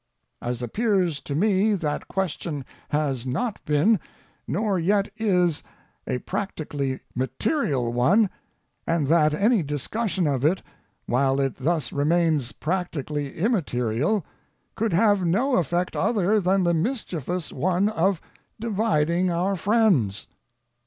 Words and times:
As 0.41 0.63
appears 0.63 1.19
to 1.19 1.35
me 1.35 1.75
that 1.75 2.07
question 2.07 2.65
has 2.89 3.23
not 3.27 3.63
been, 3.65 3.99
nor 4.47 4.79
yet 4.79 5.11
is, 5.17 5.61
a 6.07 6.17
practically 6.17 7.01
material 7.13 7.93
one, 7.93 8.31
and 8.87 9.05
that 9.09 9.31
any 9.31 9.61
discussion 9.61 10.25
of 10.25 10.43
it, 10.43 10.63
while 11.05 11.39
it 11.39 11.57
thus 11.57 11.93
remains 11.93 12.51
practically 12.51 13.37
immaterial, 13.37 14.25
could 14.73 14.93
have 14.93 15.23
no 15.23 15.57
effect 15.57 15.95
other 15.95 16.39
than 16.39 16.63
the 16.63 16.73
mischievous 16.73 17.53
one 17.53 17.87
of 17.87 18.19
dividing 18.59 19.29
our 19.29 19.55
friends. 19.55 20.25